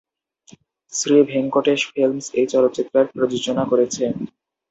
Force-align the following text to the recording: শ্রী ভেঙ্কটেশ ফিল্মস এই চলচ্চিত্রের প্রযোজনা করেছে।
শ্রী 0.93 1.17
ভেঙ্কটেশ 1.29 1.81
ফিল্মস 1.89 2.25
এই 2.33 2.47
চলচ্চিত্রের 2.53 3.05
প্রযোজনা 3.13 3.63
করেছে। 3.71 4.03